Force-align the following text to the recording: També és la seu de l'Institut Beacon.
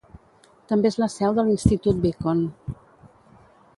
També 0.71 0.89
és 0.93 0.97
la 1.03 1.09
seu 1.15 1.37
de 1.39 1.45
l'Institut 1.49 1.99
Beacon. 2.07 2.43